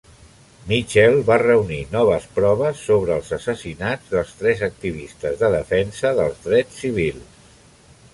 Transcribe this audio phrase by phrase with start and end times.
[0.69, 6.81] Mitchell va reunir noves proves sobre els assassinats dels tres activistes de defensa dels drets
[6.85, 7.39] civils.